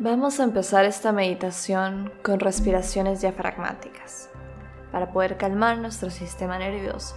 [0.00, 4.30] Vamos a empezar esta meditación con respiraciones diafragmáticas
[4.92, 7.16] para poder calmar nuestro sistema nervioso.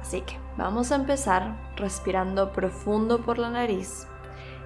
[0.00, 4.06] Así que vamos a empezar respirando profundo por la nariz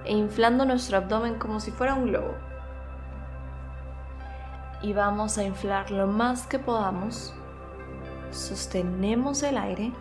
[0.05, 2.35] e inflando nuestro abdomen como si fuera un globo.
[4.83, 7.33] Y vamos a inflar lo más que podamos.
[8.29, 9.91] Sostenemos el aire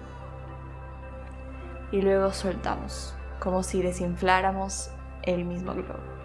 [1.92, 4.90] y luego soltamos, como si desinfláramos
[5.22, 6.21] el mismo globo.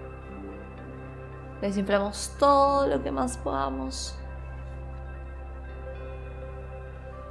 [1.61, 4.17] Desinflamos todo lo que más podamos.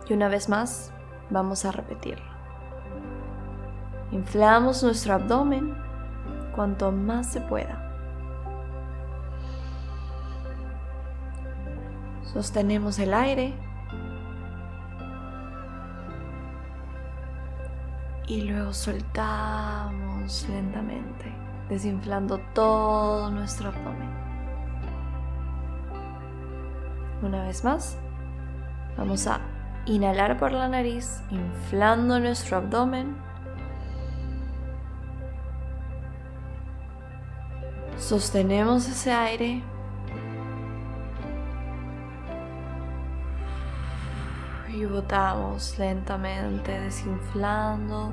[0.09, 0.93] Y una vez más,
[1.31, 2.37] vamos a repetirlo.
[4.13, 5.77] Inflamos nuestro abdomen
[6.55, 7.83] cuanto más se pueda.
[12.33, 13.55] Sostenemos el aire
[18.27, 21.33] y luego soltamos lentamente,
[21.69, 24.16] desinflando todo nuestro abdomen.
[27.27, 27.99] Una vez más,
[28.97, 29.41] vamos a
[29.85, 33.17] inhalar por la nariz, inflando nuestro abdomen.
[37.99, 39.65] Sostenemos ese aire.
[44.69, 48.13] Y botamos lentamente, desinflando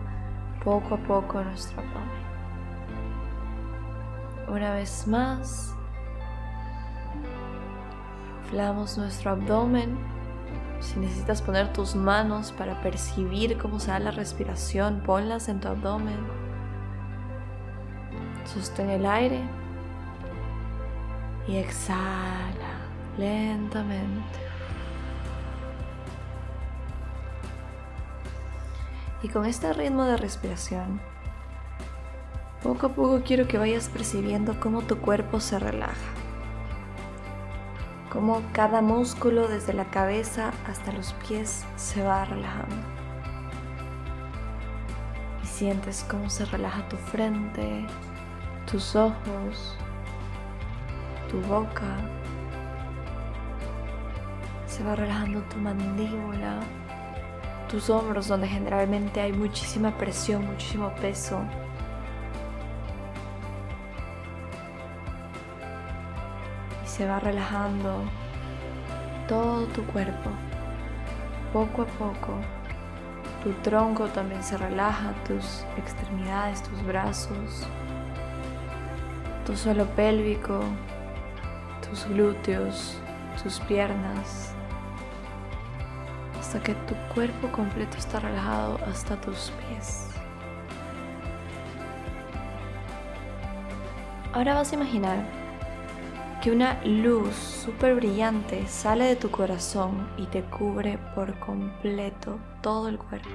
[0.63, 2.23] poco a poco nuestro abdomen.
[4.47, 5.75] Una vez más,
[8.53, 9.97] inflamos nuestro abdomen.
[10.79, 15.69] Si necesitas poner tus manos para percibir cómo se da la respiración, ponlas en tu
[15.69, 16.19] abdomen.
[18.45, 19.41] Sostén el aire
[21.47, 22.77] y exhala
[23.17, 24.39] lentamente.
[29.23, 31.01] Y con este ritmo de respiración,
[32.61, 36.22] poco a poco quiero que vayas percibiendo cómo tu cuerpo se relaja
[38.13, 42.75] cómo cada músculo desde la cabeza hasta los pies se va relajando.
[45.43, 47.87] Y sientes cómo se relaja tu frente,
[48.69, 49.75] tus ojos,
[51.27, 51.97] tu boca.
[54.67, 56.59] Se va relajando tu mandíbula,
[57.67, 61.39] tus hombros donde generalmente hay muchísima presión, muchísimo peso.
[66.93, 68.03] Se va relajando
[69.27, 70.29] todo tu cuerpo,
[71.51, 72.35] poco a poco.
[73.43, 77.67] Tu tronco también se relaja, tus extremidades, tus brazos,
[79.43, 80.59] tu suelo pélvico,
[81.89, 82.99] tus glúteos,
[83.41, 84.53] tus piernas,
[86.39, 90.11] hasta que tu cuerpo completo está relajado hasta tus pies.
[94.31, 95.42] Ahora vas a imaginar
[96.43, 102.89] que una luz súper brillante sale de tu corazón y te cubre por completo todo
[102.89, 103.29] el cuerpo.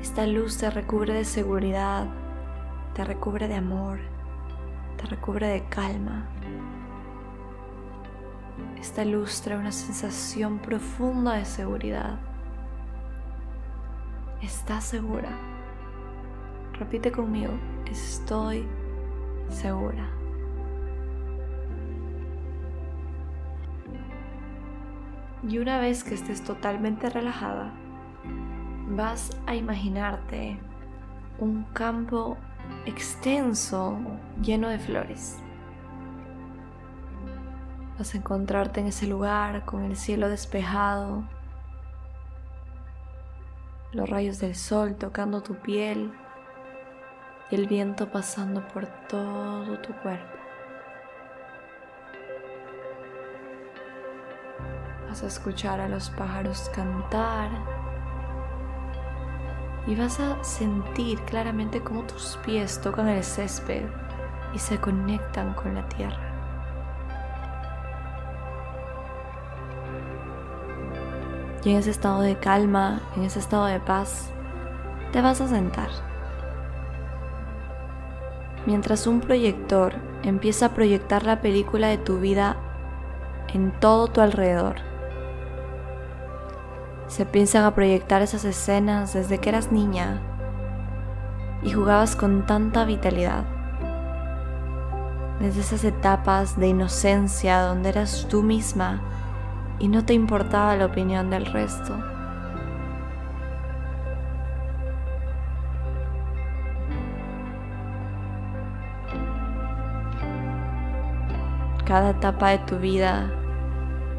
[0.00, 2.06] Esta luz te recubre de seguridad,
[2.94, 3.98] te recubre de amor,
[4.96, 6.28] te recubre de calma.
[8.78, 12.20] Esta luz trae una sensación profunda de seguridad.
[14.40, 15.30] ¿Estás segura?
[16.78, 17.54] Repite conmigo,
[17.90, 18.68] estoy
[19.48, 20.08] segura.
[25.42, 27.72] Y una vez que estés totalmente relajada,
[28.88, 30.58] vas a imaginarte
[31.38, 32.36] un campo
[32.86, 33.98] extenso
[34.42, 35.38] lleno de flores.
[37.98, 41.24] Vas a encontrarte en ese lugar con el cielo despejado,
[43.92, 46.12] los rayos del sol tocando tu piel
[47.50, 50.35] y el viento pasando por todo tu cuerpo.
[55.16, 57.48] Vas a escuchar a los pájaros cantar
[59.86, 63.84] y vas a sentir claramente cómo tus pies tocan el césped
[64.52, 66.20] y se conectan con la tierra.
[71.64, 74.30] Y en ese estado de calma, en ese estado de paz,
[75.12, 75.88] te vas a sentar.
[78.66, 79.94] Mientras un proyector
[80.24, 82.58] empieza a proyectar la película de tu vida
[83.54, 84.95] en todo tu alrededor
[87.08, 90.20] se piensan a proyectar esas escenas desde que eras niña
[91.62, 93.44] y jugabas con tanta vitalidad.
[95.40, 99.00] Desde esas etapas de inocencia donde eras tú misma
[99.78, 101.94] y no te importaba la opinión del resto.
[111.86, 113.30] cada etapa de tu vida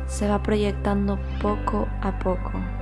[0.07, 2.76] se va proyectando poco a poco.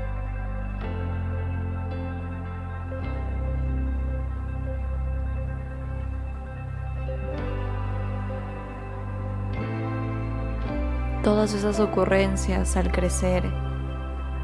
[11.25, 13.43] Todas esas ocurrencias al crecer,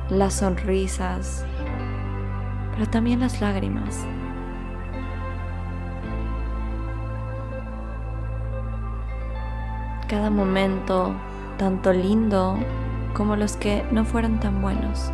[0.09, 1.45] las sonrisas,
[2.73, 4.03] pero también las lágrimas.
[10.07, 11.13] cada momento,
[11.57, 12.57] tanto lindo
[13.13, 15.09] como los que no fueron tan buenos.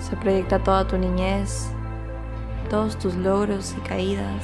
[0.00, 1.75] Se proyecta toda tu niñez,
[2.68, 4.42] todos tus logros y caídas.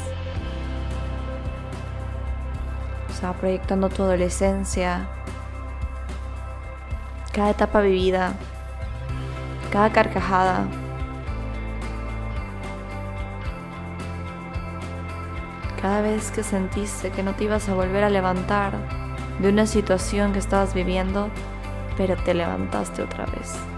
[3.15, 5.09] Se va proyectando tu adolescencia,
[7.33, 8.35] cada etapa vivida,
[9.71, 10.67] cada carcajada,
[15.83, 18.73] Cada vez que sentiste que no te ibas a volver a levantar
[19.41, 21.29] de una situación que estabas viviendo,
[21.97, 23.72] pero te levantaste otra vez.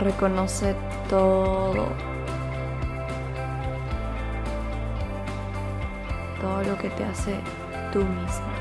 [0.00, 0.76] Reconoce
[1.08, 1.88] todo.
[6.40, 7.34] Todo lo que te hace
[7.92, 8.54] tú misma.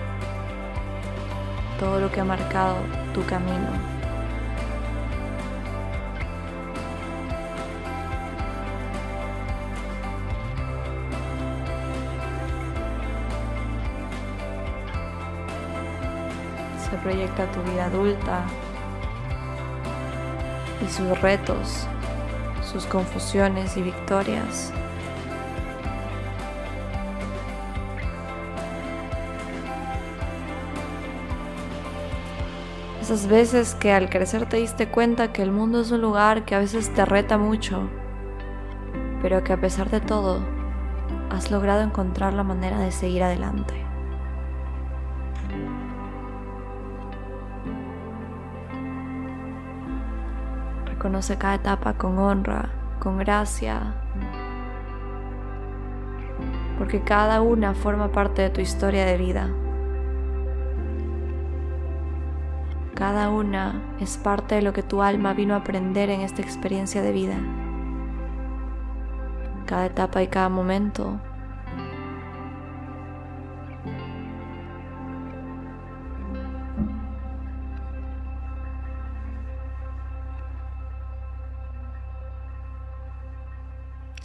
[1.79, 2.77] Todo lo que ha marcado
[3.13, 3.69] tu camino.
[16.89, 18.43] Se proyecta tu vida adulta
[20.85, 21.87] y sus retos,
[22.61, 24.71] sus confusiones y victorias.
[33.01, 36.55] Esas veces que al crecer te diste cuenta que el mundo es un lugar que
[36.55, 37.89] a veces te reta mucho,
[39.21, 40.41] pero que a pesar de todo
[41.29, 43.86] has logrado encontrar la manera de seguir adelante.
[50.97, 53.93] Reconoce cada etapa con honra, con gracia,
[56.79, 59.47] porque cada una forma parte de tu historia de vida.
[62.95, 67.03] Cada una es parte de lo que tu alma vino a aprender en esta experiencia
[67.03, 67.37] de vida.
[69.67, 71.19] Cada etapa y cada momento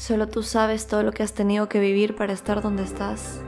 [0.03, 3.41] Solo tú sabes todo lo que has tenido que vivir para estar donde estás.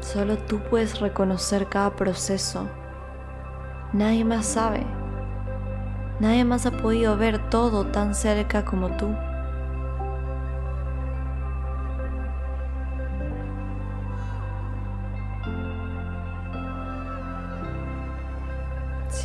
[0.00, 2.68] Solo tú puedes reconocer cada proceso.
[3.92, 4.84] Nadie más sabe.
[6.18, 9.14] Nadie más ha podido ver todo tan cerca como tú.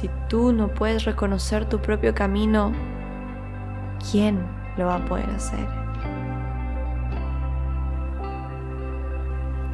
[0.03, 2.73] Si tú no puedes reconocer tu propio camino,
[4.11, 4.45] ¿quién
[4.75, 5.65] lo va a poder hacer?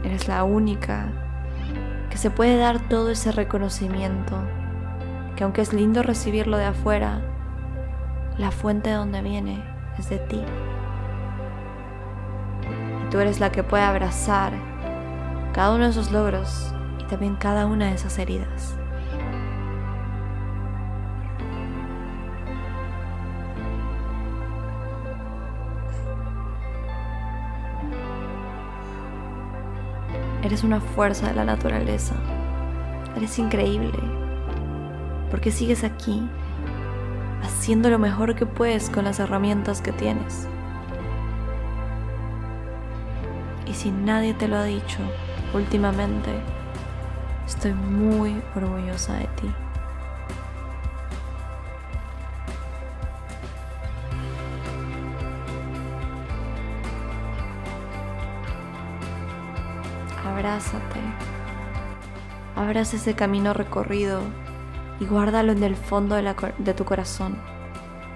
[0.04, 1.08] Eres la única
[2.12, 4.36] que se puede dar todo ese reconocimiento,
[5.36, 7.22] que aunque es lindo recibirlo de afuera,
[8.38, 9.64] la fuente de donde viene
[9.98, 10.44] es de ti.
[13.04, 14.54] Y tú eres la que puede abrazar
[15.56, 18.79] cada uno de esos logros y también cada una de esas heridas.
[30.50, 32.16] Eres una fuerza de la naturaleza.
[33.16, 34.00] Eres increíble.
[35.30, 36.28] Porque sigues aquí,
[37.44, 40.48] haciendo lo mejor que puedes con las herramientas que tienes.
[43.68, 44.98] Y si nadie te lo ha dicho
[45.54, 46.32] últimamente,
[47.46, 49.29] estoy muy orgullosa de
[62.70, 64.22] Abraza ese camino recorrido
[65.00, 67.36] y guárdalo en el fondo de, tu corazón.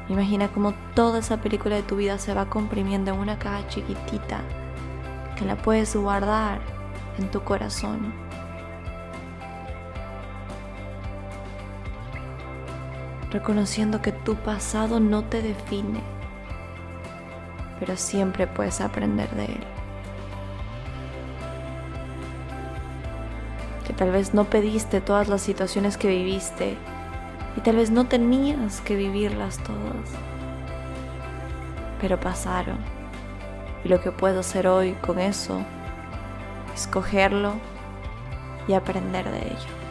[0.09, 4.41] Imagina cómo toda esa película de tu vida se va comprimiendo en una caja chiquitita
[5.35, 6.61] que la puedes guardar
[7.17, 8.13] en tu corazón.
[13.31, 15.99] Reconociendo que tu pasado no te define,
[17.79, 19.82] pero siempre puedes aprender de él.
[23.85, 26.77] Que tal vez no pediste todas las situaciones que viviste
[27.57, 30.09] y tal vez no tenías que vivirlas todas,
[32.01, 32.77] pero pasaron.
[33.83, 35.61] Y lo que puedo hacer hoy con eso
[36.73, 37.53] es cogerlo
[38.67, 39.82] y aprender de ello.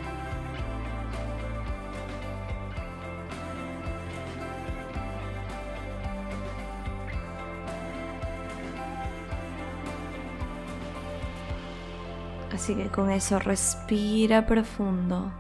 [12.53, 15.33] Así que con eso respira profundo.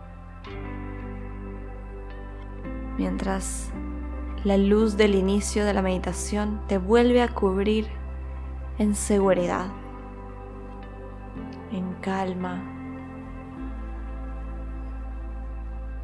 [2.96, 3.70] Mientras
[4.44, 7.86] la luz del inicio de la meditación te vuelve a cubrir
[8.78, 9.66] en seguridad,
[11.70, 12.62] en calma.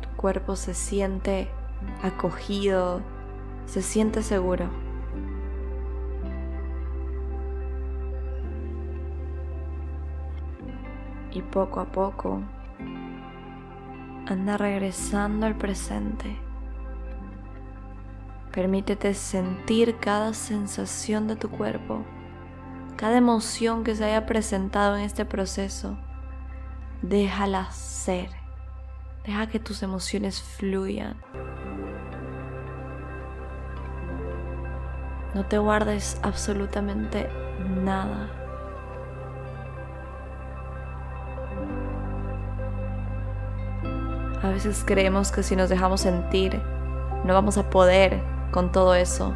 [0.02, 1.48] Tu cuerpo se siente
[2.02, 3.00] acogido,
[3.66, 4.88] se siente seguro.
[11.32, 12.42] Y poco a poco
[14.26, 16.37] anda regresando al presente.
[18.52, 22.04] Permítete sentir cada sensación de tu cuerpo,
[22.97, 25.99] cada emoción que se haya presentado en este proceso.
[27.02, 28.30] Déjala ser.
[29.25, 31.16] Deja que tus emociones fluyan.
[35.35, 37.28] No te guardes absolutamente
[37.85, 38.38] nada.
[44.64, 46.60] Veces creemos que si nos dejamos sentir,
[47.24, 49.32] no vamos a poder con todo eso,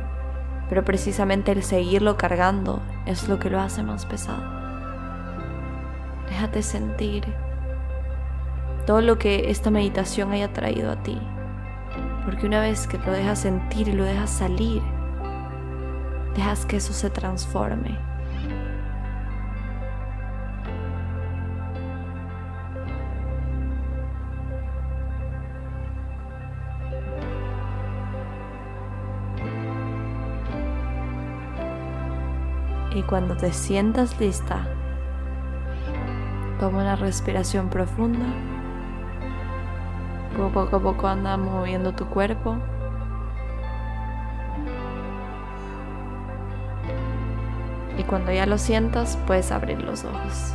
[0.69, 4.43] pero precisamente el seguirlo cargando es lo que lo hace más pesado.
[6.29, 7.25] Déjate sentir
[8.85, 11.21] todo lo que esta meditación haya traído a ti,
[12.25, 14.83] porque una vez que lo dejas sentir y lo dejas salir,
[16.35, 17.97] dejas que eso se transforme
[32.95, 34.67] Y cuando te sientas lista,
[36.61, 38.27] toma una respiración profunda.
[40.37, 42.57] Poco a poco anda moviendo tu cuerpo.
[47.97, 50.55] Y cuando ya lo sientas, puedes abrir los ojos.